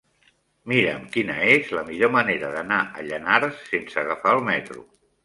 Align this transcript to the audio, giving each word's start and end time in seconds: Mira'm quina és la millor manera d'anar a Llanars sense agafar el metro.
Mira'm 0.71 1.01
quina 1.15 1.35
és 1.55 1.69
la 1.79 1.83
millor 1.89 2.11
manera 2.15 2.49
d'anar 2.55 2.79
a 3.01 3.05
Llanars 3.11 3.61
sense 3.75 4.03
agafar 4.05 4.33
el 4.39 4.43
metro. 4.49 4.79